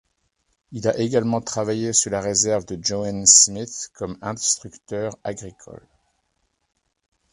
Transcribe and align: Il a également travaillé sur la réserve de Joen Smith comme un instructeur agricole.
Il 0.71 0.87
a 0.87 0.97
également 0.97 1.41
travaillé 1.41 1.93
sur 1.93 2.09
la 2.09 2.21
réserve 2.21 2.65
de 2.65 2.75
Joen 2.83 3.23
Smith 3.27 3.91
comme 3.93 4.17
un 4.23 4.31
instructeur 4.31 5.13
agricole. 5.23 5.87